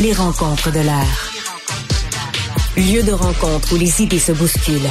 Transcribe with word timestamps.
Les 0.00 0.14
rencontres 0.14 0.72
de 0.72 0.80
l'air. 0.80 1.30
Lieu 2.74 3.02
de 3.02 3.12
rencontre 3.12 3.74
où 3.74 3.76
les 3.76 4.00
idées 4.00 4.18
se 4.18 4.32
bousculent. 4.32 4.90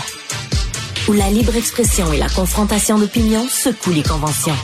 Où 1.08 1.14
la 1.14 1.32
libre 1.32 1.56
expression 1.56 2.14
et 2.14 2.20
la 2.20 2.30
confrontation 2.30 3.00
d'opinions 3.00 3.48
secouent 3.50 3.90
les 3.90 4.04
conventions. 4.04 4.56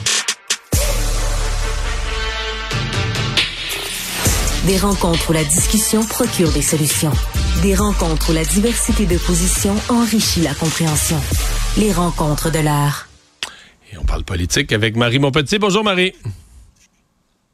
Des 4.67 4.77
rencontres 4.77 5.31
où 5.31 5.33
la 5.33 5.43
discussion 5.43 6.05
procure 6.05 6.51
des 6.51 6.61
solutions. 6.61 7.13
Des 7.63 7.73
rencontres 7.73 8.29
où 8.29 8.33
la 8.33 8.45
diversité 8.45 9.07
de 9.07 9.17
positions 9.17 9.75
enrichit 9.89 10.41
la 10.41 10.53
compréhension. 10.53 11.19
Les 11.77 11.91
rencontres 11.91 12.51
de 12.51 12.59
l'art. 12.59 13.07
Et 13.91 13.97
on 13.97 14.03
parle 14.03 14.23
politique 14.23 14.71
avec 14.73 14.95
Marie 14.95 15.17
Montpetit. 15.17 15.57
Bonjour 15.57 15.83
Marie. 15.83 16.13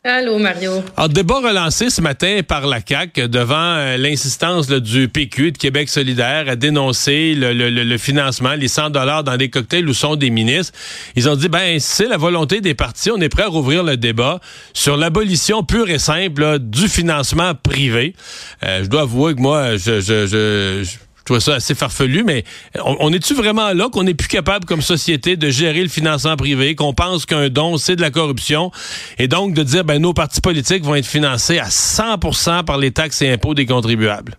Allô, 0.04 0.40
Mario. 0.40 0.84
Alors, 0.98 1.10
débat 1.10 1.42
relancé 1.42 1.92
ce 1.92 2.02
matin 2.02 2.40
par 2.48 2.66
la 2.66 2.80
CAQ 2.84 3.28
devant 3.28 3.54
euh, 3.56 3.98
l'insistance 3.98 4.68
du 4.68 5.08
PQ 5.08 5.52
de 5.52 5.58
Québec 5.60 5.90
solidaire 5.90 6.46
à 6.50 6.56
dénoncer 6.56 7.36
le, 7.38 7.98
financement, 8.00 8.56
les 8.56 8.68
100 8.68 8.90
dollars 8.90 9.24
dans 9.24 9.38
des 9.38 9.52
cocktails 9.52 9.88
où 9.88 9.94
sont 9.94 10.16
des 10.16 10.32
ministres. 10.32 10.74
Ils 11.16 11.30
ont 11.30 11.36
dit, 11.36 11.50
ben, 11.50 11.80
c'est 11.80 12.08
la 12.08 12.18
volonté 12.18 12.62
des 12.62 12.74
partis. 12.74 13.12
On 13.12 13.22
est 13.22 13.30
prêt 13.30 13.44
à 13.44 13.48
rouvrir 13.48 13.84
le 13.84 13.96
débat 13.96 14.40
sur 14.74 14.98
l'abolition 14.98 15.64
pure 15.64 15.92
et 15.92 16.00
simple 16.00 16.58
du 16.58 16.88
financement 16.88 17.54
privé. 17.54 18.16
Euh, 18.64 18.84
je 18.84 18.90
dois 18.90 19.02
avouer 19.02 19.36
que 19.36 19.40
moi, 19.40 19.78
je, 19.78 20.02
je 20.02 20.26
je 20.26 20.98
trouve 21.26 21.40
ça 21.40 21.56
assez 21.56 21.76
farfelu, 21.76 22.24
mais 22.24 22.44
on, 22.84 23.14
est-tu 23.14 23.34
vraiment 23.34 23.74
là 23.74 23.90
qu'on 23.90 24.04
n'est 24.04 24.14
plus 24.14 24.28
capable 24.28 24.66
comme 24.66 24.82
société 24.82 25.36
de 25.36 25.50
gérer 25.50 25.82
le 25.82 25.90
financement 25.90 26.36
privé, 26.36 26.76
qu'on 26.76 26.94
pense 26.94 27.26
qu'un 27.26 27.50
don, 27.50 27.78
c'est 27.78 27.96
de 27.96 28.02
la 28.02 28.12
corruption, 28.12 28.72
et 29.18 29.28
donc 29.28 29.54
de 29.54 29.64
dire, 29.64 29.84
ben, 29.84 30.02
nos 30.02 30.14
partis 30.14 30.42
politiques 30.42 30.84
vont 30.84 30.96
être 30.96 31.06
financés 31.06 31.60
à 31.60 31.68
100% 31.68 32.66
par 32.66 32.78
les 32.78 32.92
taxes 32.92 33.22
et 33.22 33.30
impôts 33.30 33.54
des 33.54 33.66
contribuables? 33.66 34.38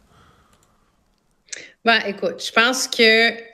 Ben, 1.85 2.01
écoute, 2.07 2.45
je 2.45 2.52
pense 2.52 2.87
que 2.87 3.52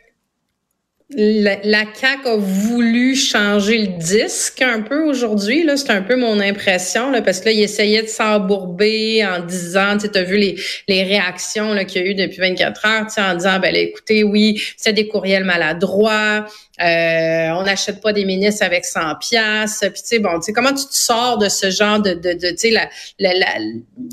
la, 1.10 1.56
la 1.64 1.84
CAQ 1.94 2.28
a 2.28 2.36
voulu 2.36 3.16
changer 3.16 3.78
le 3.78 3.98
disque 3.98 4.60
un 4.60 4.82
peu 4.82 5.04
aujourd'hui. 5.04 5.64
Là, 5.64 5.78
c'est 5.78 5.90
un 5.90 6.02
peu 6.02 6.16
mon 6.16 6.38
impression, 6.38 7.10
là, 7.10 7.22
parce 7.22 7.40
que 7.40 7.46
là, 7.46 7.52
il 7.52 7.60
essayait 7.60 8.02
de 8.02 8.08
s'embourber 8.08 9.24
en 9.24 9.40
disant, 9.40 9.96
tu 9.96 10.18
as 10.18 10.22
vu 10.22 10.36
les, 10.36 10.56
les 10.86 11.04
réactions 11.04 11.74
qu'il 11.86 12.02
y 12.02 12.04
a 12.04 12.10
eu 12.10 12.14
depuis 12.14 12.38
24 12.38 12.86
heures, 12.86 13.06
en 13.18 13.34
disant, 13.34 13.58
ben 13.58 13.74
écoutez, 13.74 14.22
oui, 14.22 14.62
c'est 14.76 14.92
des 14.92 15.08
courriels 15.08 15.44
maladroits, 15.44 16.46
euh, 16.80 17.50
on 17.50 17.62
n'achète 17.64 18.00
pas 18.00 18.12
des 18.12 18.24
ministres 18.24 18.64
avec 18.64 18.84
100 18.84 19.16
pièces. 19.16 19.80
Puis 19.80 19.90
tu 19.90 20.00
sais 20.04 20.18
bon, 20.18 20.38
tu 20.38 20.46
sais 20.46 20.52
comment 20.52 20.72
tu 20.72 20.86
te 20.86 20.94
sors 20.94 21.38
de 21.38 21.48
ce 21.48 21.70
genre 21.70 22.00
de 22.00 22.14
de, 22.14 22.32
de 22.32 22.50
tu 22.50 22.56
sais 22.56 22.70
la, 22.70 22.88
la, 23.18 23.32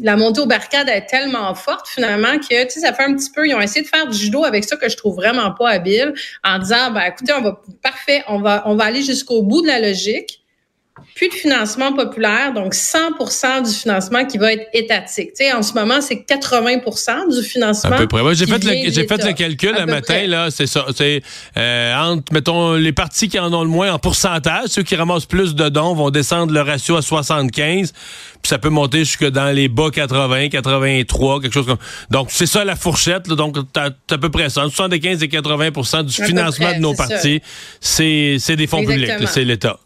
la, 0.02 0.16
montée 0.16 0.42
au 0.42 0.46
barricade 0.46 0.90
est 0.90 1.06
tellement 1.06 1.54
forte 1.56 1.88
finalement 1.88 2.38
que 2.40 2.64
tu 2.64 2.70
sais 2.72 2.80
ça 2.82 2.94
fait 2.94 3.04
un 3.04 3.16
petit 3.16 3.30
peu 3.30 3.48
ils 3.48 3.54
ont 3.54 3.62
essayé 3.62 3.84
de 3.84 3.88
faire 3.88 4.08
du 4.08 4.18
judo 4.18 4.46
avec 4.46 4.64
ça 4.64 4.78
que 4.78 4.90
je 4.90 4.98
trouve 4.98 5.16
vraiment 5.16 5.52
pas 5.52 5.70
habile 5.70 6.14
en 6.44 6.60
disant 6.60 6.92
ben 6.92 7.02
écoutez 7.02 7.34
on 7.34 7.42
va 7.42 7.62
parfait, 7.82 8.24
on 8.28 8.40
va 8.40 8.64
on 8.66 8.76
va 8.76 8.86
aller 8.86 9.04
jusqu'au 9.04 9.44
bout 9.44 9.62
de 9.62 9.68
la 9.68 9.80
logique 9.80 10.45
plus 11.14 11.30
de 11.30 11.34
financement 11.34 11.94
populaire, 11.94 12.54
donc 12.54 12.74
100% 12.74 13.66
du 13.66 13.72
financement 13.72 14.26
qui 14.26 14.38
va 14.38 14.54
être 14.54 14.68
étatique. 14.74 15.30
Tu 15.30 15.46
sais, 15.46 15.54
en 15.54 15.62
ce 15.62 15.74
moment, 15.74 16.00
c'est 16.02 16.26
80% 16.28 17.34
du 17.34 17.44
financement. 17.46 17.92
À 17.92 17.98
peu 17.98 18.08
près. 18.08 18.36
j'ai 18.36 18.46
fait, 18.46 18.64
le, 18.64 18.92
j'ai 18.92 19.08
fait 19.08 19.24
le 19.24 19.34
calcul 19.34 19.76
un 19.78 19.86
matin, 19.86 20.26
là, 20.28 20.52
c'est 20.52 20.68
ça. 20.68 20.86
C'est 20.96 21.22
euh, 21.58 21.96
entre, 21.96 22.34
mettons, 22.34 22.74
les 22.74 22.94
partis 22.94 23.28
qui 23.28 23.40
en 23.40 23.54
ont 23.54 23.64
le 23.64 23.70
moins 23.70 23.92
en 23.94 24.00
pourcentage, 24.00 24.70
ceux 24.70 24.84
qui 24.84 24.96
ramassent 24.96 25.26
plus 25.26 25.54
de 25.54 25.70
dons 25.70 25.96
vont 25.96 26.12
descendre 26.12 26.54
le 26.54 26.62
ratio 26.62 26.96
à 26.96 27.02
75, 27.02 27.92
puis 27.92 28.50
ça 28.50 28.58
peut 28.58 28.70
monter 28.70 29.00
jusque 29.00 29.30
dans 29.30 29.54
les 29.54 29.68
bas 29.68 29.90
80, 29.92 30.50
83, 30.50 31.42
quelque 31.42 31.54
chose 31.54 31.66
comme 31.66 31.78
Donc, 32.10 32.28
c'est 32.30 32.46
ça 32.46 32.64
la 32.64 32.76
fourchette, 32.76 33.28
là, 33.28 33.36
donc 33.36 33.58
t'as 33.74 33.90
à 34.12 34.18
peu 34.18 34.30
près 34.30 34.50
ça. 34.50 34.64
75 34.64 35.24
et 35.24 35.28
80% 35.28 36.04
du 36.04 36.14
financement 36.14 36.74
de 36.74 36.80
nos 36.80 36.94
partis, 36.94 37.42
c'est 37.82 38.56
des 38.56 38.68
fonds 38.68 38.86
publics, 38.86 39.28
c'est 39.28 39.44
l'État. 39.44 39.80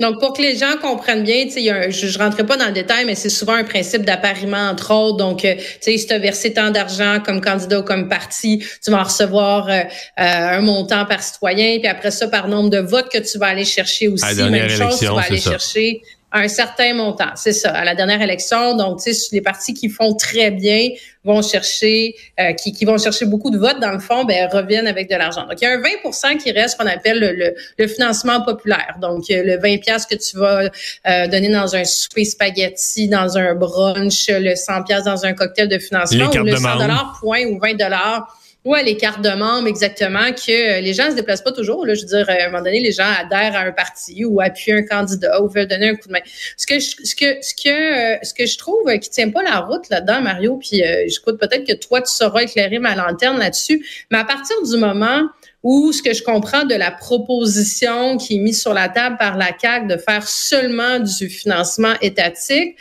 Donc, 0.00 0.18
pour 0.18 0.32
que 0.32 0.42
les 0.42 0.56
gens 0.56 0.76
comprennent 0.82 1.22
bien, 1.22 1.44
y 1.44 1.70
a 1.70 1.88
je 1.88 2.06
ne 2.06 2.22
rentrerai 2.22 2.44
pas 2.44 2.56
dans 2.56 2.66
le 2.66 2.72
détail, 2.72 3.04
mais 3.04 3.14
c'est 3.14 3.28
souvent 3.28 3.54
un 3.54 3.64
principe 3.64 4.02
d'appariement, 4.02 4.68
entre 4.68 4.92
autres. 4.92 5.18
Donc, 5.18 5.44
euh, 5.44 5.54
si 5.80 6.06
tu 6.06 6.12
as 6.12 6.18
versé 6.18 6.52
tant 6.52 6.70
d'argent 6.70 7.20
comme 7.24 7.40
candidat 7.40 7.78
ou 7.78 7.82
comme 7.82 8.08
parti, 8.08 8.64
tu 8.82 8.90
vas 8.90 9.04
recevoir 9.04 9.68
euh, 9.68 9.72
euh, 9.72 9.82
un 10.18 10.60
montant 10.62 11.04
par 11.06 11.22
citoyen, 11.22 11.78
puis 11.78 11.86
après 11.86 12.10
ça, 12.10 12.26
par 12.26 12.48
nombre 12.48 12.70
de 12.70 12.78
votes 12.78 13.08
que 13.08 13.18
tu 13.18 13.38
vas 13.38 13.46
aller 13.46 13.64
chercher 13.64 14.08
aussi. 14.08 14.24
Même 14.34 14.68
chose, 14.68 14.98
tu 14.98 15.06
vas 15.06 15.20
aller 15.20 15.40
chercher 15.40 16.02
un 16.34 16.48
certain 16.48 16.94
montant. 16.94 17.30
C'est 17.36 17.52
ça, 17.52 17.70
à 17.70 17.84
la 17.84 17.94
dernière 17.94 18.20
élection. 18.20 18.76
Donc, 18.76 19.00
tu 19.00 19.14
sais, 19.14 19.28
les 19.32 19.40
partis 19.40 19.72
qui 19.72 19.88
font 19.88 20.14
très 20.14 20.50
bien 20.50 20.88
vont 21.22 21.40
chercher, 21.42 22.16
euh, 22.40 22.52
qui, 22.52 22.72
qui, 22.72 22.84
vont 22.84 22.98
chercher 22.98 23.24
beaucoup 23.24 23.50
de 23.50 23.56
votes, 23.56 23.78
dans 23.80 23.92
le 23.92 24.00
fond, 24.00 24.24
ben, 24.24 24.48
reviennent 24.52 24.88
avec 24.88 25.08
de 25.08 25.14
l'argent. 25.14 25.46
Donc, 25.46 25.60
il 25.60 25.64
y 25.64 25.66
a 25.68 25.70
un 25.70 25.80
20% 25.80 26.38
qui 26.38 26.50
reste, 26.50 26.76
qu'on 26.76 26.86
appelle 26.86 27.20
le, 27.20 27.54
le, 27.78 27.86
financement 27.86 28.42
populaire. 28.42 28.96
Donc, 29.00 29.26
le 29.28 29.58
20 29.58 29.78
pièces 29.78 30.06
que 30.06 30.16
tu 30.16 30.36
vas 30.36 30.68
euh, 31.06 31.28
donner 31.28 31.50
dans 31.50 31.76
un 31.76 31.84
souper 31.84 32.24
spaghetti, 32.24 33.08
dans 33.08 33.38
un 33.38 33.54
brunch, 33.54 34.26
le 34.28 34.56
100 34.56 34.82
pièces 34.82 35.04
dans 35.04 35.24
un 35.24 35.34
cocktail 35.34 35.68
de 35.68 35.78
financement, 35.78 36.30
ou 36.30 36.44
le 36.44 36.56
100 36.56 36.78
dollars 36.78 37.16
point 37.20 37.44
ou 37.44 37.60
20 37.60 37.74
dollars 37.74 38.36
Ouais, 38.64 38.82
les 38.82 38.96
cartes 38.96 39.20
de 39.20 39.28
membres, 39.28 39.68
exactement, 39.68 40.32
que 40.32 40.80
les 40.80 40.94
gens 40.94 41.10
se 41.10 41.16
déplacent 41.16 41.44
pas 41.44 41.52
toujours. 41.52 41.84
Là, 41.84 41.92
je 41.92 42.00
veux 42.00 42.06
dire, 42.06 42.30
à 42.30 42.44
un 42.44 42.46
moment 42.46 42.64
donné, 42.64 42.80
les 42.80 42.92
gens 42.92 43.04
adhèrent 43.04 43.54
à 43.54 43.60
un 43.60 43.72
parti 43.72 44.24
ou 44.24 44.40
appuient 44.40 44.72
un 44.72 44.82
candidat 44.82 45.42
ou 45.42 45.48
veulent 45.48 45.66
donner 45.66 45.90
un 45.90 45.96
coup 45.96 46.08
de 46.08 46.12
main. 46.14 46.22
Ce 46.56 46.66
que 46.66 46.78
je, 46.78 46.96
ce 47.04 47.14
que, 47.14 47.42
ce 47.42 47.54
que, 47.54 48.24
ce 48.24 48.32
que 48.32 48.46
je 48.46 48.56
trouve 48.56 48.90
qui 49.00 49.10
tient 49.10 49.28
pas 49.28 49.42
la 49.42 49.60
route 49.60 49.86
là-dedans, 49.90 50.22
Mario, 50.22 50.56
puis 50.56 50.82
euh, 50.82 51.04
j'écoute 51.08 51.38
peut-être 51.38 51.66
que 51.66 51.74
toi, 51.74 52.00
tu 52.00 52.10
sauras 52.10 52.40
éclairer 52.40 52.78
ma 52.78 52.94
lanterne 52.94 53.38
là-dessus, 53.38 53.84
mais 54.10 54.16
à 54.16 54.24
partir 54.24 54.56
du 54.62 54.78
moment 54.78 55.28
où 55.62 55.92
ce 55.92 56.02
que 56.02 56.14
je 56.14 56.22
comprends 56.22 56.64
de 56.64 56.74
la 56.74 56.90
proposition 56.90 58.16
qui 58.16 58.36
est 58.36 58.40
mise 58.40 58.62
sur 58.62 58.72
la 58.72 58.88
table 58.88 59.18
par 59.18 59.36
la 59.36 59.52
CAC 59.52 59.88
de 59.88 59.98
faire 59.98 60.26
seulement 60.26 61.00
du 61.00 61.28
financement 61.28 61.94
étatique, 62.00 62.78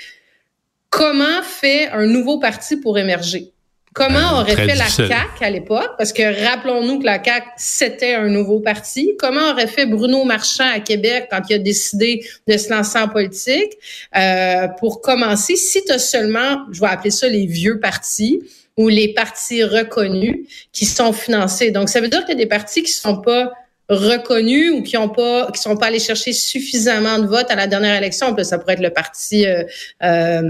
comment 0.90 1.42
fait 1.42 1.90
un 1.90 2.06
nouveau 2.06 2.40
parti 2.40 2.78
pour 2.78 2.98
émerger? 2.98 3.54
Comment 3.94 4.32
ben, 4.32 4.42
aurait 4.42 4.56
fait 4.56 4.76
la 4.76 4.86
CAC 4.86 5.42
à 5.42 5.50
l'époque? 5.50 5.92
Parce 5.98 6.14
que 6.14 6.24
rappelons-nous 6.46 7.00
que 7.00 7.06
la 7.06 7.20
CAC 7.20 7.44
c'était 7.58 8.16
un 8.16 8.28
nouveau 8.28 8.60
parti. 8.60 9.16
Comment 9.20 9.52
aurait 9.52 9.68
fait 9.68 9.86
Bruno 9.86 10.24
Marchand 10.24 10.70
à 10.74 10.80
Québec 10.80 11.28
quand 11.30 11.42
il 11.50 11.56
a 11.56 11.60
décidé 11.60 12.26
de 12.48 12.58
se 12.58 12.70
lancer 12.70 13.00
en 13.00 13.08
politique? 13.08 13.78
Euh, 14.16 14.68
pour 14.80 15.02
commencer, 15.02 15.56
si 15.56 15.84
tu 15.84 15.92
as 15.92 16.00
seulement, 16.00 16.66
je 16.72 16.80
vais 16.80 16.88
appeler 16.88 17.12
ça 17.12 17.28
les 17.28 17.46
vieux 17.46 17.80
partis, 17.80 18.42
ou 18.78 18.90
les 18.90 19.14
partis 19.14 19.64
reconnus 19.64 20.48
qui 20.72 20.86
sont 20.86 21.14
financés. 21.14 21.72
Donc, 21.72 21.90
ça 21.90 22.02
veut 22.02 22.08
dire 22.08 22.22
qu'il 22.22 22.30
y 22.30 22.42
a 22.42 22.44
des 22.44 22.48
partis 22.48 22.84
qui 22.84 22.92
sont 22.92 23.18
pas 23.18 23.52
reconnus 23.90 24.72
ou 24.72 24.82
qui 24.82 24.96
ont 24.98 25.10
pas 25.10 25.52
qui 25.52 25.62
sont 25.62 25.76
pas 25.76 25.88
allés 25.88 26.00
chercher 26.00 26.32
suffisamment 26.32 27.20
de 27.20 27.28
votes 27.28 27.52
à 27.52 27.56
la 27.56 27.68
dernière 27.68 27.96
élection. 27.96 28.36
Ça 28.44 28.58
pourrait 28.58 28.74
être 28.74 28.80
le 28.80 28.92
parti 28.92 29.46
euh, 29.46 29.64
euh 30.04 30.42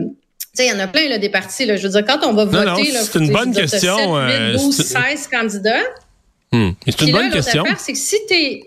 il 0.60 0.66
y 0.66 0.72
en 0.72 0.80
a 0.80 0.88
plein 0.88 1.10
là, 1.10 1.18
des 1.18 1.30
partis. 1.30 1.66
Là. 1.66 1.76
Je 1.78 1.88
veux 1.88 1.90
dire, 1.90 2.06
quand 2.06 2.26
on 2.28 2.34
va 2.34 2.46
voter, 2.46 2.92
c'est 2.92 3.20
une 3.20 3.32
bonne 3.32 3.54
question. 3.54 3.98
7, 4.28 4.54
8, 4.54 4.64
12, 4.64 4.76
16 4.76 5.28
candidats. 5.28 5.84
Hmm. 6.52 6.72
C'est 6.86 7.02
une 7.02 7.12
bonne 7.12 7.32
question. 7.32 7.64
c'est 7.78 7.94
que 7.94 8.00
si 8.00 8.18
t'es, 8.28 8.62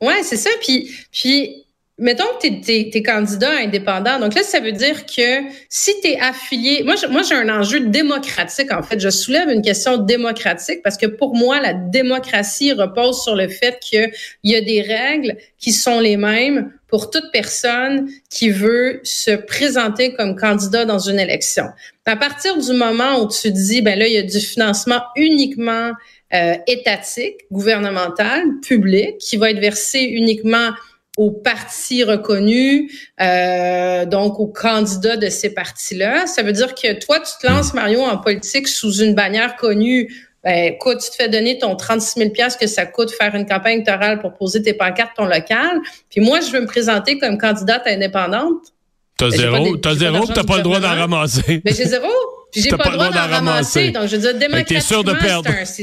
ouais, 0.00 0.22
c'est 0.24 0.36
ça. 0.36 0.50
Puis, 0.60 0.90
puis 1.12 1.64
mettons 1.98 2.24
que 2.40 2.48
tu 2.48 2.70
es, 2.70 3.02
candidat 3.02 3.50
indépendant. 3.60 4.20
Donc 4.20 4.34
là, 4.34 4.42
ça 4.42 4.60
veut 4.60 4.72
dire 4.72 5.04
que 5.04 5.42
si 5.68 5.92
tu 6.00 6.08
es 6.08 6.20
affilié, 6.20 6.82
moi, 6.84 6.94
moi 7.10 7.22
j'ai 7.22 7.34
un 7.34 7.48
enjeu 7.48 7.80
démocratique 7.80 8.72
en 8.72 8.82
fait. 8.82 9.00
Je 9.00 9.10
soulève 9.10 9.48
une 9.48 9.62
question 9.62 9.98
démocratique 9.98 10.80
parce 10.82 10.96
que 10.96 11.06
pour 11.06 11.34
moi, 11.34 11.60
la 11.60 11.74
démocratie 11.74 12.72
repose 12.72 13.22
sur 13.22 13.34
le 13.34 13.48
fait 13.48 13.78
qu'il 13.80 14.10
y 14.44 14.54
a 14.54 14.60
des 14.60 14.82
règles 14.82 15.36
qui 15.58 15.72
sont 15.72 16.00
les 16.00 16.16
mêmes 16.16 16.72
pour 16.86 17.10
toute 17.10 17.30
personne 17.32 18.08
qui 18.30 18.50
veut 18.50 19.00
se 19.04 19.32
présenter 19.32 20.14
comme 20.14 20.36
candidat 20.36 20.84
dans 20.84 20.98
une 20.98 21.20
élection. 21.20 21.64
À 22.06 22.16
partir 22.16 22.56
du 22.56 22.72
moment 22.72 23.20
où 23.20 23.28
tu 23.28 23.50
dis, 23.50 23.82
ben 23.82 23.98
là, 23.98 24.06
il 24.06 24.14
y 24.14 24.18
a 24.18 24.22
du 24.22 24.40
financement 24.40 25.02
uniquement 25.14 25.92
euh, 26.32 26.54
étatique, 26.66 27.36
gouvernemental, 27.50 28.44
public, 28.62 29.18
qui 29.18 29.36
va 29.36 29.50
être 29.50 29.60
versé 29.60 30.00
uniquement 30.00 30.70
aux 31.18 31.32
partis 31.32 32.04
reconnus, 32.04 32.92
euh, 33.20 34.06
donc 34.06 34.38
aux 34.38 34.46
candidats 34.46 35.16
de 35.16 35.28
ces 35.28 35.52
partis-là. 35.52 36.28
Ça 36.28 36.44
veut 36.44 36.52
dire 36.52 36.76
que 36.76 36.92
toi, 37.04 37.18
tu 37.18 37.32
te 37.42 37.52
lances, 37.52 37.74
Mario, 37.74 38.00
en 38.02 38.18
politique 38.18 38.68
sous 38.68 39.00
une 39.02 39.14
bannière 39.16 39.56
connue. 39.56 40.14
Ben, 40.44 40.74
écoute, 40.74 41.00
tu 41.02 41.10
te 41.10 41.16
fais 41.16 41.28
donner 41.28 41.58
ton 41.58 41.74
36 41.74 42.20
000 42.20 42.30
que 42.58 42.68
ça 42.68 42.86
coûte 42.86 43.10
faire 43.10 43.34
une 43.34 43.46
campagne 43.46 43.74
électorale 43.74 44.20
pour 44.20 44.34
poser 44.34 44.62
tes 44.62 44.74
pancartes, 44.74 45.16
ton 45.16 45.24
local. 45.24 45.80
Puis 46.08 46.20
moi, 46.20 46.38
je 46.40 46.52
veux 46.52 46.60
me 46.60 46.66
présenter 46.66 47.18
comme 47.18 47.36
candidate 47.36 47.82
indépendante. 47.86 48.72
T'as 49.16 49.30
ben, 49.30 49.36
zéro, 49.36 49.76
t'as 49.76 49.94
zéro, 49.96 50.24
t'as 50.24 50.44
pas 50.44 50.58
le 50.58 50.62
droit 50.62 50.78
d'en 50.78 50.94
ramasser. 50.94 51.42
Mais 51.48 51.72
ben, 51.72 51.74
j'ai 51.74 51.86
zéro, 51.86 52.06
puis 52.52 52.62
j'ai 52.62 52.70
pas, 52.70 52.76
pas, 52.76 52.90
le 52.90 52.94
droit 52.94 53.10
d'en 53.10 53.26
ramasser. 53.26 53.90
Donc, 53.90 54.06
je 54.06 54.14
veux 54.14 54.22
dire, 54.22 54.34
démocratiquement, 54.38 54.80
sûr 54.80 55.02
de 55.02 55.14
perdre. 55.14 55.50
c'est 55.64 55.82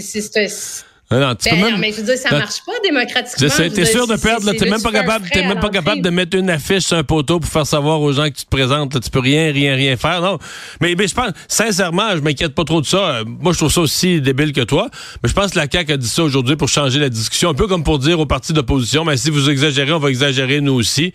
Non, 1.16 1.28
non, 1.30 1.36
tu 1.36 1.50
ben 1.50 1.62
même, 1.62 1.80
mais 1.80 1.92
je 1.92 1.98
veux 1.98 2.04
dire, 2.04 2.18
ça 2.18 2.30
marche 2.32 2.60
pas 2.66 2.74
démocratiquement. 2.84 3.70
T'es 3.74 3.86
sûr 3.86 4.06
de 4.06 4.16
perdre, 4.18 4.52
t'es 4.52 4.70
même 4.70 4.82
pas 4.82 4.92
capable, 4.92 5.26
même 5.34 5.60
pas 5.60 5.70
capable 5.70 6.02
de 6.02 6.10
mettre 6.10 6.38
une 6.38 6.50
affiche 6.50 6.84
sur 6.84 6.98
un 6.98 7.04
poteau 7.04 7.40
pour 7.40 7.50
faire 7.50 7.66
savoir 7.66 8.02
aux 8.02 8.12
gens 8.12 8.26
que 8.26 8.36
tu 8.36 8.46
te 8.46 8.50
présentes. 8.50 8.94
Là, 8.94 9.00
tu 9.00 9.10
peux 9.10 9.20
rien, 9.20 9.52
rien, 9.52 9.76
rien 9.76 9.96
faire. 9.96 10.22
Non. 10.22 10.38
Mais, 10.82 10.96
mais 10.98 11.08
je 11.08 11.14
pense, 11.14 11.32
sincèrement, 11.48 12.16
je 12.16 12.22
m'inquiète 12.22 12.54
pas 12.54 12.64
trop 12.66 12.82
de 12.82 12.86
ça. 12.86 13.22
Moi, 13.26 13.54
je 13.54 13.58
trouve 13.58 13.72
ça 13.72 13.82
aussi 13.82 14.20
débile 14.20 14.52
que 14.52 14.62
toi. 14.62 14.90
Mais 15.24 15.30
je 15.30 15.34
pense 15.34 15.52
que 15.52 15.58
la 15.58 15.68
CAQ 15.72 15.94
a 15.94 15.98
dit 15.98 16.08
ça 16.08 16.24
aujourd'hui 16.24 16.56
pour 16.56 16.68
changer 16.68 17.00
la 17.00 17.10
discussion. 17.10 17.50
Un 17.50 17.54
peu 17.54 17.68
comme 17.68 17.84
pour 17.84 18.00
dire 18.00 18.20
aux 18.20 18.26
partis 18.26 18.52
d'opposition, 18.54 19.06
mais 19.06 19.16
si 19.16 19.30
vous 19.30 19.50
exagérez, 19.50 19.94
on 19.94 20.00
va 20.00 20.10
exagérer 20.10 20.60
nous 20.60 20.74
aussi 20.74 21.14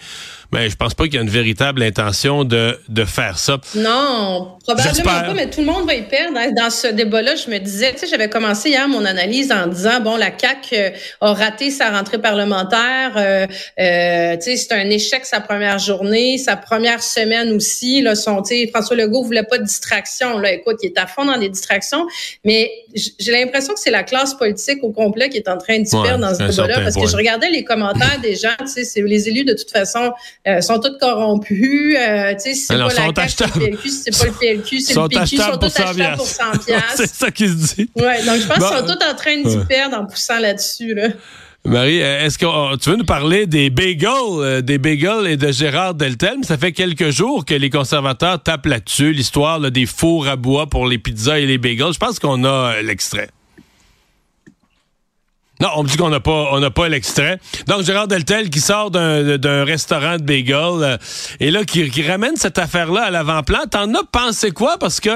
mais 0.53 0.69
je 0.69 0.77
pense 0.77 0.95
pas 0.95 1.05
qu'il 1.05 1.15
y 1.15 1.19
a 1.19 1.23
une 1.23 1.31
véritable 1.31 1.83
intention 1.83 2.45
de, 2.45 2.79
de 2.89 3.05
faire 3.05 3.39
ça. 3.39 3.59
Non, 3.75 4.57
probablement 4.65 5.03
pas, 5.03 5.35
mais 5.35 5.49
tout 5.49 5.61
le 5.61 5.67
monde 5.67 5.87
va 5.87 5.95
y 5.95 6.03
perdre. 6.03 6.37
Hein. 6.39 6.51
Dans 6.57 6.71
ce 6.71 6.89
débat-là, 6.89 7.37
je 7.37 7.51
me 7.51 7.59
disais, 7.59 7.93
tu 7.93 8.01
sais, 8.01 8.07
j'avais 8.07 8.29
commencé 8.29 8.71
hier 8.71 8.89
mon 8.89 9.05
analyse 9.05 9.53
en 9.53 9.67
disant, 9.67 10.01
bon, 10.01 10.17
la 10.17 10.31
CAQ 10.37 10.75
euh, 10.75 10.91
a 11.21 11.33
raté 11.33 11.71
sa 11.71 11.91
rentrée 11.91 12.19
parlementaire, 12.19 13.13
euh, 13.17 13.47
euh, 13.79 14.37
tu 14.37 14.43
sais, 14.43 14.57
c'est 14.57 14.73
un 14.73 14.91
échec 14.91 15.25
sa 15.25 15.41
première 15.41 15.79
journée, 15.79 16.39
sa 16.39 16.57
première 16.57 17.03
semaine 17.03 17.53
aussi, 17.53 18.03
là, 18.03 18.15
son, 18.15 18.43
tu 18.43 18.55
sais, 18.55 18.71
François 18.73 18.97
Legault 18.97 19.23
voulait 19.23 19.45
pas 19.45 19.59
de 19.59 19.65
distraction, 19.65 20.39
là, 20.39 20.53
écoute, 20.53 20.77
il 20.83 20.87
est 20.87 20.99
à 20.99 21.07
fond 21.07 21.25
dans 21.25 21.39
des 21.39 21.49
distractions, 21.49 22.07
mais 22.45 22.71
j'ai 22.95 23.33
l'impression 23.33 23.75
que 23.75 23.81
c'est 23.81 23.91
la 23.91 24.03
classe 24.03 24.35
politique 24.35 24.83
au 24.83 24.91
complet 24.91 25.29
qui 25.29 25.37
est 25.37 25.49
en 25.49 25.59
train 25.59 25.81
de 25.81 25.87
se 25.87 25.97
perdre 26.03 26.27
dans 26.27 26.35
ce 26.35 26.43
débat-là, 26.43 26.81
parce 26.81 26.97
que 26.97 27.07
je 27.07 27.17
regardais 27.17 27.51
les 27.51 27.65
commentaires 27.65 28.19
des 28.21 28.35
gens, 28.37 28.55
tu 28.61 28.85
sais, 28.85 29.03
les 29.03 29.29
élus 29.29 29.45
de 29.45 29.55
toute 29.55 29.71
façon 29.71 30.13
euh, 30.47 30.61
sont 30.61 30.79
tous 30.79 30.97
corrompus. 30.99 31.97
Euh, 31.99 32.35
tu 32.35 32.41
sais, 32.41 32.55
c'est 32.55 32.75
pas 32.75 32.89
la 32.89 32.91
CAQ, 32.91 33.29
c'est 33.29 33.47
le 33.47 33.53
PLQ, 33.53 33.89
c'est 33.89 34.19
pas 34.19 34.25
le 34.25 34.33
PLQ, 34.33 34.81
c'est 34.81 34.95
le 34.95 35.09
PQ, 35.09 35.35
ils 35.35 35.39
sont 35.39 35.57
tous 35.59 35.81
achetés 35.81 36.09
pour 36.17 36.27
100 36.27 36.45
C'est 36.97 37.07
ça 37.07 37.31
qui 37.31 37.49
se 37.49 37.75
dit. 37.75 37.91
Ouais, 37.97 38.25
donc 38.25 38.41
je 38.41 38.47
pense 38.47 38.59
qu'ils 38.59 38.79
sont 38.79 38.85
tous 38.85 39.05
en 39.05 39.15
train 39.15 39.37
de 39.41 39.65
perdre 39.65 39.97
en 39.97 40.07
poussant 40.07 40.39
là-dessus. 40.39 40.95
Là. 40.95 41.09
Marie, 41.67 41.99
est-ce 41.99 42.39
que 42.39 42.47
oh, 42.47 42.77
tu 42.79 42.89
veux 42.89 42.97
nous 42.97 43.05
parler 43.05 43.47
des 43.47 43.69
bagels, 43.69 44.09
euh, 44.39 44.61
des 44.63 44.79
bagels 44.79 45.27
et 45.27 45.37
de 45.37 45.53
Gérard 45.53 45.95
Deltel? 45.95 46.39
Ça 46.43 46.57
fait 46.57 46.73
quelques 46.73 47.11
jours 47.11 47.45
que 47.45 47.55
les 47.55 47.69
conservateurs 47.69 48.43
tapent 48.43 48.67
là-dessus, 48.67 49.13
l'histoire 49.13 49.61
des 49.71 49.85
fours 49.85 50.27
à 50.27 50.37
bois 50.37 50.69
pour 50.69 50.87
les 50.87 50.99
pizzas 50.99 51.39
et 51.39 51.47
les 51.47 51.59
bagels. 51.59 51.93
Je 51.93 51.99
pense 51.99 52.19
qu'on 52.19 52.45
a 52.45 52.81
l'extrait. 52.81 53.29
Non, 55.61 55.69
on 55.77 55.83
me 55.83 55.89
dit 55.89 55.99
qu'on 55.99 56.09
n'a 56.09 56.21
pas, 56.21 56.49
on 56.53 56.61
n'a 56.61 56.71
pas 56.71 56.89
l'extrait. 56.89 57.39
Donc 57.67 57.83
Gérard 57.83 58.09
Deltel 58.09 58.49
qui 58.49 58.61
sort 58.61 58.91
d'un 58.91 59.65
restaurant 59.65 60.17
de 60.17 60.23
bagel 60.23 60.57
euh, 60.57 60.97
et 61.41 61.51
là 61.51 61.65
qui 61.65 62.03
ramène 62.03 62.37
cette 62.37 62.59
affaire-là 62.59 63.03
à 63.03 63.11
l'avant-plan. 63.11 63.61
T'en 63.71 63.93
as 63.95 64.05
pensé 64.11 64.51
quoi? 64.53 64.79
Parce 64.79 64.99
que 64.99 65.11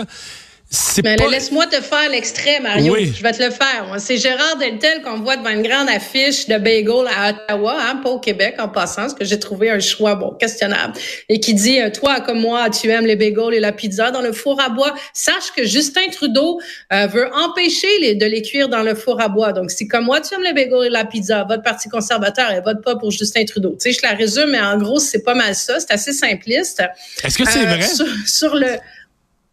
mais 1.04 1.16
laisse-moi 1.30 1.66
te 1.66 1.80
faire 1.80 2.08
l'extrait, 2.10 2.60
Mario. 2.60 2.96
Je 2.96 3.22
vais 3.22 3.32
te 3.32 3.42
le 3.42 3.50
faire. 3.50 3.94
C'est 3.98 4.16
Gérard 4.16 4.56
Deltel 4.58 5.02
qu'on 5.02 5.18
voit 5.20 5.36
devant 5.36 5.50
une 5.50 5.62
grande 5.62 5.88
affiche 5.88 6.46
de 6.48 6.56
bagel 6.56 7.06
à 7.14 7.30
Ottawa, 7.30 7.76
hein, 7.80 7.96
pas 8.02 8.10
au 8.10 8.18
Québec 8.18 8.56
en 8.58 8.68
passant, 8.68 9.08
ce 9.08 9.14
que 9.14 9.24
j'ai 9.24 9.38
trouvé 9.38 9.70
un 9.70 9.80
choix 9.80 10.14
bon 10.14 10.32
questionnable. 10.34 10.94
Et 11.28 11.40
qui 11.40 11.54
dit 11.54 11.80
euh, 11.80 11.90
Toi, 11.90 12.20
comme 12.20 12.40
moi, 12.40 12.70
tu 12.70 12.88
aimes 12.90 13.06
les 13.06 13.16
bagels 13.16 13.54
et 13.54 13.60
la 13.60 13.72
pizza 13.72 14.10
dans 14.10 14.22
le 14.22 14.32
four 14.32 14.60
à 14.60 14.68
bois. 14.68 14.94
Sache 15.12 15.52
que 15.56 15.64
Justin 15.64 16.08
Trudeau 16.10 16.60
euh, 16.92 17.06
veut 17.06 17.28
empêcher 17.34 17.98
les, 18.00 18.14
de 18.14 18.26
les 18.26 18.42
cuire 18.42 18.68
dans 18.68 18.82
le 18.82 18.94
four 18.94 19.20
à 19.20 19.28
bois. 19.28 19.52
Donc, 19.52 19.70
si 19.70 19.86
comme 19.86 20.04
moi, 20.04 20.20
tu 20.20 20.34
aimes 20.34 20.42
les 20.42 20.52
bagels 20.52 20.86
et 20.86 20.90
la 20.90 21.04
pizza, 21.04 21.44
votre 21.48 21.62
parti 21.62 21.88
conservateur, 21.88 22.50
elle 22.50 22.62
vote 22.62 22.82
pas 22.82 22.96
pour 22.96 23.10
Justin 23.10 23.44
Trudeau. 23.44 23.76
Tu 23.80 23.92
sais, 23.92 23.98
je 23.98 24.06
la 24.06 24.14
résume, 24.14 24.50
mais 24.50 24.60
en 24.60 24.78
gros, 24.78 24.98
c'est 24.98 25.22
pas 25.22 25.34
mal 25.34 25.54
ça. 25.54 25.80
C'est 25.80 25.92
assez 25.92 26.12
simpliste. 26.12 26.82
Est-ce 27.22 27.38
que 27.38 27.48
c'est 27.48 27.66
euh, 27.66 27.76
vrai? 27.76 27.82
sur 28.26 28.54
le 28.54 28.78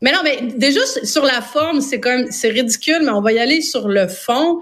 mais 0.01 0.11
non, 0.11 0.19
mais 0.23 0.39
déjà 0.57 0.81
sur 1.03 1.23
la 1.23 1.41
forme, 1.41 1.81
c'est 1.81 1.99
comme 1.99 2.31
c'est 2.31 2.49
ridicule, 2.49 3.01
mais 3.03 3.11
on 3.11 3.21
va 3.21 3.33
y 3.33 3.39
aller 3.39 3.61
sur 3.61 3.87
le 3.87 4.07
fond. 4.07 4.59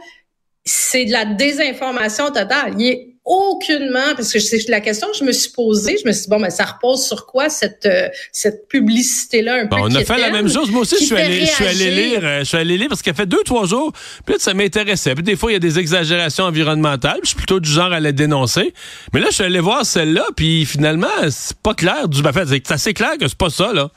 C'est 0.65 1.05
de 1.05 1.11
la 1.11 1.25
désinformation 1.25 2.27
totale. 2.27 2.75
Il 2.77 2.85
est 2.85 3.09
aucunement, 3.29 4.15
parce 4.15 4.33
que 4.33 4.39
c'est 4.39 4.67
la 4.69 4.81
question 4.81 5.07
que 5.11 5.17
je 5.17 5.23
me 5.23 5.31
suis 5.31 5.51
posée, 5.51 5.97
je 6.01 6.07
me 6.07 6.11
suis 6.13 6.23
dit, 6.23 6.29
bon, 6.29 6.39
mais 6.39 6.49
ça 6.49 6.65
repose 6.65 7.05
sur 7.05 7.27
quoi 7.27 7.47
cette, 7.47 7.85
euh, 7.85 8.07
cette 8.31 8.67
publicité-là 8.67 9.61
un 9.61 9.67
peu 9.67 9.75
On 9.79 9.93
a 9.93 10.03
fait 10.03 10.17
la 10.17 10.31
même 10.31 10.49
chose. 10.49 10.71
Moi 10.71 10.81
aussi, 10.81 10.95
je 10.99 11.05
suis, 11.05 11.15
allé, 11.15 11.41
je 11.41 11.51
suis 11.51 11.65
allé 11.65 11.91
lire, 11.91 12.21
euh, 12.23 12.39
je 12.39 12.45
suis 12.45 12.57
allé 12.57 12.75
lire 12.75 12.89
parce 12.89 13.03
qu'elle 13.03 13.13
fait 13.13 13.27
deux, 13.27 13.43
trois 13.45 13.67
jours, 13.67 13.93
puis 14.25 14.33
là, 14.33 14.39
ça 14.39 14.55
m'intéressait. 14.55 15.13
Puis 15.13 15.23
des 15.23 15.35
fois, 15.35 15.51
il 15.51 15.53
y 15.53 15.57
a 15.57 15.59
des 15.59 15.77
exagérations 15.77 16.45
environnementales, 16.45 17.19
je 17.21 17.29
suis 17.29 17.37
plutôt 17.37 17.59
du 17.59 17.69
genre 17.69 17.93
à 17.93 17.99
les 17.99 18.13
dénoncer. 18.13 18.73
Mais 19.13 19.19
là, 19.19 19.27
je 19.29 19.35
suis 19.35 19.43
allé 19.43 19.59
voir 19.59 19.85
celle-là, 19.85 20.25
puis 20.35 20.65
finalement, 20.65 21.07
c'est 21.29 21.57
pas 21.57 21.75
clair 21.75 22.07
du... 22.07 22.23
Ben, 22.23 22.33
fait, 22.33 22.47
c'est 22.47 22.71
assez 22.71 22.95
clair 22.95 23.11
que 23.19 23.27
c'est 23.27 23.37
pas 23.37 23.51
ça, 23.51 23.73
là. 23.73 23.91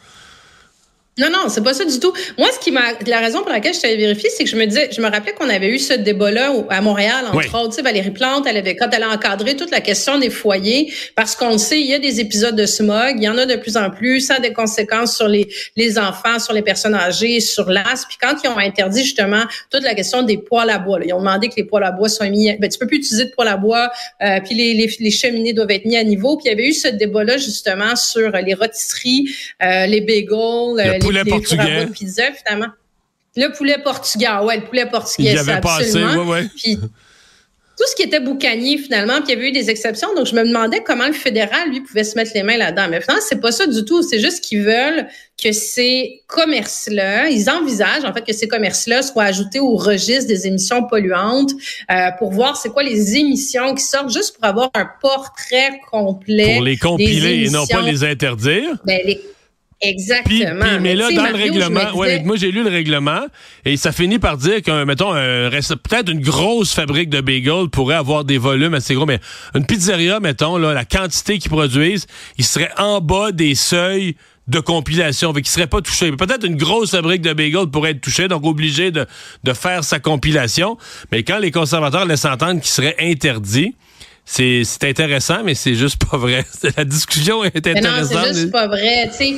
Non, 1.18 1.28
non, 1.28 1.50
c'est 1.50 1.62
pas 1.62 1.74
ça 1.74 1.84
du 1.84 2.00
tout. 2.00 2.10
Moi, 2.38 2.48
ce 2.54 2.58
qui 2.58 2.72
m'a, 2.72 2.80
la 3.06 3.20
raison 3.20 3.42
pour 3.42 3.50
laquelle 3.50 3.74
je 3.74 3.80
t'avais 3.80 3.96
vérifié, 3.96 4.30
c'est 4.30 4.44
que 4.44 4.50
je 4.50 4.56
me 4.56 4.64
disais, 4.64 4.88
je 4.90 5.02
me 5.02 5.10
rappelais 5.10 5.34
qu'on 5.34 5.50
avait 5.50 5.68
eu 5.68 5.78
ce 5.78 5.92
débat-là 5.92 6.54
à 6.70 6.80
Montréal, 6.80 7.26
entre 7.30 7.60
autres. 7.60 7.68
Tu 7.68 7.76
sais, 7.76 7.82
Valérie 7.82 8.12
Plante, 8.12 8.46
elle 8.46 8.56
avait, 8.56 8.76
quand 8.76 8.88
elle 8.92 9.02
a 9.02 9.10
encadré 9.10 9.54
toute 9.54 9.70
la 9.70 9.82
question 9.82 10.18
des 10.18 10.30
foyers, 10.30 10.90
parce 11.14 11.36
qu'on 11.36 11.52
le 11.52 11.58
sait, 11.58 11.78
il 11.78 11.86
y 11.86 11.92
a 11.92 11.98
des 11.98 12.20
épisodes 12.20 12.56
de 12.56 12.64
smog, 12.64 13.16
il 13.18 13.24
y 13.24 13.28
en 13.28 13.36
a 13.36 13.44
de 13.44 13.56
plus 13.56 13.76
en 13.76 13.90
plus, 13.90 14.20
ça 14.20 14.36
a 14.36 14.40
des 14.40 14.54
conséquences 14.54 15.14
sur 15.14 15.28
les, 15.28 15.52
les 15.76 15.98
enfants, 15.98 16.38
sur 16.38 16.54
les 16.54 16.62
personnes 16.62 16.94
âgées, 16.94 17.40
sur 17.40 17.68
l'as. 17.68 18.06
Puis 18.08 18.16
quand 18.18 18.34
ils 18.42 18.48
ont 18.48 18.56
interdit 18.56 19.02
justement 19.02 19.42
toute 19.70 19.82
la 19.82 19.94
question 19.94 20.22
des 20.22 20.38
poêles 20.38 20.70
à 20.70 20.78
bois, 20.78 20.98
ils 21.04 21.12
ont 21.12 21.18
demandé 21.18 21.50
que 21.50 21.56
les 21.58 21.64
poêles 21.64 21.84
à 21.84 21.92
bois 21.92 22.08
soient 22.08 22.30
mis, 22.30 22.56
ben, 22.56 22.70
tu 22.70 22.78
peux 22.78 22.86
plus 22.86 22.96
utiliser 22.96 23.26
de 23.26 23.32
poêles 23.32 23.48
à 23.48 23.58
bois, 23.58 23.90
euh, 24.22 24.40
puis 24.42 24.54
les, 24.54 24.72
les, 24.72 24.90
les, 24.98 25.10
cheminées 25.10 25.52
doivent 25.52 25.72
être 25.72 25.84
mis 25.84 25.98
à 25.98 26.04
niveau. 26.04 26.38
Puis 26.38 26.46
il 26.46 26.48
y 26.48 26.52
avait 26.52 26.68
eu 26.68 26.72
ce 26.72 26.88
débat-là 26.88 27.36
justement 27.36 27.96
sur 27.96 28.30
les 28.30 28.54
rôtisseries, 28.54 29.28
euh, 29.62 29.84
les 29.84 30.00
bagels, 30.00 31.01
poulet 31.02 31.24
portugais. 31.24 31.86
pizza, 31.92 32.24
finalement. 32.32 32.72
Le 33.36 33.48
poulet 33.48 33.78
portugais, 33.82 34.28
ouais, 34.44 34.56
le 34.58 34.64
poulet 34.64 34.86
portugais, 34.86 35.36
c'est 35.36 35.50
absolument. 35.50 36.24
ouais, 36.24 36.42
ouais. 36.42 36.48
Puis, 36.54 36.78
tout 37.82 37.88
ce 37.88 37.96
qui 37.96 38.02
était 38.02 38.20
boucanier, 38.20 38.76
finalement, 38.78 39.22
puis 39.22 39.32
il 39.32 39.34
y 39.34 39.38
avait 39.38 39.48
eu 39.48 39.52
des 39.52 39.70
exceptions. 39.70 40.14
Donc, 40.14 40.26
je 40.26 40.34
me 40.34 40.46
demandais 40.46 40.82
comment 40.84 41.06
le 41.06 41.14
fédéral, 41.14 41.70
lui, 41.70 41.80
pouvait 41.80 42.04
se 42.04 42.16
mettre 42.16 42.32
les 42.34 42.42
mains 42.42 42.58
là-dedans. 42.58 42.86
Mais 42.90 43.00
finalement, 43.00 43.24
c'est 43.26 43.40
pas 43.40 43.50
ça 43.50 43.66
du 43.66 43.84
tout. 43.84 44.02
C'est 44.02 44.20
juste 44.20 44.44
qu'ils 44.44 44.62
veulent 44.62 45.08
que 45.42 45.52
ces 45.52 46.22
commerces-là, 46.26 47.28
ils 47.28 47.48
envisagent, 47.48 48.04
en 48.04 48.12
fait, 48.12 48.22
que 48.22 48.32
ces 48.32 48.46
commerces-là 48.46 49.02
soient 49.02 49.24
ajoutés 49.24 49.58
au 49.58 49.76
registre 49.76 50.28
des 50.28 50.46
émissions 50.46 50.84
polluantes 50.86 51.52
euh, 51.90 52.10
pour 52.18 52.30
voir 52.30 52.56
c'est 52.56 52.68
quoi 52.68 52.82
les 52.82 53.16
émissions 53.16 53.74
qui 53.74 53.82
sortent, 53.82 54.12
juste 54.12 54.36
pour 54.36 54.44
avoir 54.44 54.70
un 54.74 54.88
portrait 55.00 55.80
complet. 55.90 56.56
Pour 56.56 56.64
les 56.64 56.76
compiler 56.76 57.46
et 57.46 57.50
non 57.50 57.66
pas 57.66 57.80
les 57.80 58.04
interdire? 58.04 58.76
Ben, 58.84 59.00
les 59.06 59.20
Exactement. 59.82 60.80
mais, 60.80 60.94
là, 60.94 61.10
dans 61.10 61.26
le 61.26 61.34
règlement, 61.34 61.94
ouais, 61.96 62.22
moi 62.22 62.36
j'ai 62.36 62.52
lu 62.52 62.62
le 62.62 62.70
règlement 62.70 63.22
et 63.64 63.76
ça 63.76 63.90
finit 63.90 64.18
par 64.18 64.36
dire 64.36 64.62
qu'un, 64.62 64.84
mettons, 64.84 65.12
peut-être 65.12 66.08
une 66.08 66.20
grosse 66.20 66.72
fabrique 66.72 67.10
de 67.10 67.20
bagels 67.20 67.68
pourrait 67.70 67.96
avoir 67.96 68.24
des 68.24 68.38
volumes 68.38 68.74
assez 68.74 68.94
gros, 68.94 69.06
mais 69.06 69.18
une 69.54 69.66
pizzeria, 69.66 70.20
mettons, 70.20 70.56
là, 70.56 70.72
la 70.72 70.84
quantité 70.84 71.38
qu'ils 71.38 71.50
produisent, 71.50 72.06
ils 72.38 72.44
seraient 72.44 72.72
en 72.78 73.00
bas 73.00 73.32
des 73.32 73.54
seuils 73.54 74.14
de 74.48 74.60
compilation, 74.60 75.32
qui 75.32 75.50
serait 75.50 75.66
pas 75.66 75.80
touché. 75.80 76.10
Peut-être 76.12 76.44
une 76.44 76.56
grosse 76.56 76.90
fabrique 76.90 77.22
de 77.22 77.32
bagels 77.32 77.68
pourrait 77.68 77.92
être 77.92 78.00
touchée, 78.00 78.28
donc 78.28 78.44
obligé 78.44 78.90
de, 78.90 79.06
de 79.44 79.52
faire 79.52 79.84
sa 79.84 80.00
compilation. 80.00 80.76
Mais 81.10 81.22
quand 81.22 81.38
les 81.38 81.50
conservateurs 81.50 82.04
laissent 82.04 82.24
entendre 82.24 82.60
qu'il 82.60 82.70
serait 82.70 82.96
interdit, 83.00 83.74
c'est 84.24 84.64
intéressant, 84.82 85.42
mais 85.44 85.54
c'est 85.54 85.74
juste 85.74 86.04
pas 86.04 86.16
vrai. 86.16 86.44
La 86.76 86.84
discussion 86.84 87.44
est 87.44 87.56
intéressante. 87.56 88.14
non, 88.14 88.22
c'est 88.24 88.34
juste 88.34 88.52
pas 88.52 88.68
vrai. 88.68 89.10
Tu 89.10 89.16
sais, 89.16 89.36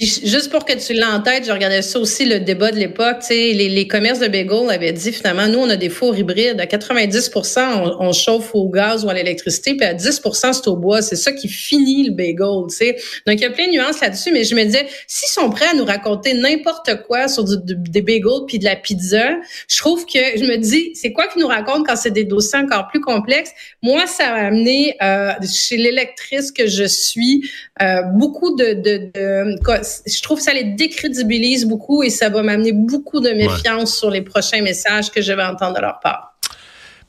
juste 0.00 0.50
pour 0.50 0.64
que 0.64 0.72
tu 0.72 0.92
l'aies 0.92 1.04
en 1.04 1.20
tête, 1.20 1.46
je 1.46 1.52
regardais 1.52 1.82
ça 1.82 1.98
aussi, 1.98 2.24
le 2.24 2.40
débat 2.40 2.70
de 2.70 2.76
l'époque. 2.76 3.18
Les, 3.30 3.68
les 3.68 3.88
commerces 3.88 4.18
de 4.18 4.28
bagels 4.28 4.70
avaient 4.70 4.92
dit 4.92 5.12
finalement, 5.12 5.46
nous, 5.46 5.58
on 5.58 5.70
a 5.70 5.76
des 5.76 5.88
fours 5.88 6.16
hybrides. 6.16 6.60
À 6.60 6.66
90 6.66 7.30
on, 7.34 7.96
on 8.00 8.12
chauffe 8.12 8.54
au 8.54 8.68
gaz 8.68 9.04
ou 9.04 9.08
à 9.08 9.14
l'électricité, 9.14 9.76
puis 9.76 9.86
à 9.86 9.94
10% 9.94 10.52
c'est 10.52 10.68
au 10.68 10.76
bois. 10.76 11.02
C'est 11.02 11.16
ça 11.16 11.32
qui 11.32 11.48
finit 11.48 12.08
le 12.08 12.12
bagel. 12.12 12.68
sais. 12.68 12.96
Donc, 13.26 13.36
il 13.36 13.42
y 13.42 13.44
a 13.44 13.50
plein 13.50 13.66
de 13.66 13.72
nuances 13.72 14.00
là-dessus, 14.00 14.32
mais 14.32 14.44
je 14.44 14.54
me 14.54 14.64
disais, 14.64 14.86
s'ils 15.06 15.32
sont 15.32 15.50
prêts 15.50 15.68
à 15.72 15.74
nous 15.74 15.84
raconter 15.84 16.34
n'importe 16.34 17.02
quoi 17.06 17.28
sur 17.28 17.44
des 17.44 18.02
bagels 18.02 18.46
puis 18.46 18.58
de 18.58 18.64
la 18.64 18.76
pizza, 18.76 19.36
je 19.68 19.78
trouve 19.78 20.04
que 20.06 20.18
je 20.36 20.44
me 20.44 20.56
dis, 20.56 20.92
c'est 20.94 21.12
quoi 21.12 21.28
qu'ils 21.28 21.42
nous 21.42 21.48
racontent 21.48 21.84
quand 21.84 21.96
c'est 21.96 22.10
des 22.10 22.24
dossiers 22.24 22.58
encore 22.58 22.88
plus 22.88 23.00
complexes? 23.00 23.52
Moi, 23.82 24.06
ça 24.06 24.26
a 24.26 24.46
amené 24.46 24.96
euh, 25.02 25.32
chez 25.52 25.76
l'électrice 25.76 26.50
que 26.50 26.66
je 26.66 26.84
suis 26.84 27.48
euh, 27.80 28.02
beaucoup 28.02 28.56
de, 28.56 28.74
de, 28.74 29.10
de 29.14 29.83
je 30.06 30.22
trouve 30.22 30.38
que 30.38 30.44
ça 30.44 30.52
les 30.52 30.64
décrédibilise 30.64 31.64
beaucoup 31.66 32.02
et 32.02 32.10
ça 32.10 32.28
va 32.28 32.42
m'amener 32.42 32.72
beaucoup 32.72 33.20
de 33.20 33.30
méfiance 33.30 33.96
sur 33.96 34.10
les 34.10 34.22
prochains 34.22 34.62
messages 34.62 35.10
que 35.10 35.22
je 35.22 35.32
vais 35.32 35.44
entendre 35.44 35.76
de 35.76 35.80
leur 35.80 36.00
part. 36.00 36.36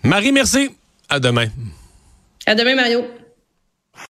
Marie, 0.04 0.32
merci. 0.32 0.70
À 1.10 1.20
demain. 1.20 1.48
À 2.46 2.56
demain, 2.56 2.76
Mario. 2.76 3.06